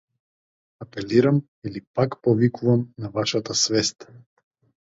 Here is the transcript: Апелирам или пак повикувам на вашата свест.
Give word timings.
Апелирам 0.85 1.41
или 1.65 1.81
пак 1.93 2.21
повикувам 2.21 2.89
на 2.97 3.09
вашата 3.11 3.55
свест. 3.55 4.07